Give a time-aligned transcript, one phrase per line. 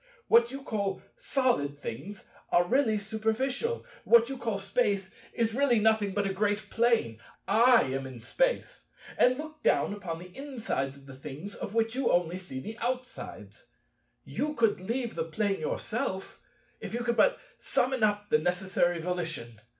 [0.27, 6.15] What you call Solid things are really superficial; what you call Space is really nothing
[6.15, 7.19] but a great Plane.
[7.47, 11.93] I am in Space, and look down upon the insides of the things of which
[11.93, 13.67] you only see the outsides.
[14.25, 16.41] You could leave the Plane yourself,
[16.79, 19.61] if you could but summon up the necessary volition.